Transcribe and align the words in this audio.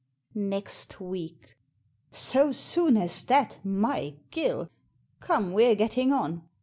"Next 0.51 0.99
week."" 0.99 1.55
So 2.11 2.51
soon 2.51 2.97
as 2.97 3.21
that, 3.25 3.59
my 3.63 4.15
Gill! 4.31 4.67
Come, 5.19 5.51
we're 5.51 5.75
getting 5.75 6.11
on. 6.11 6.41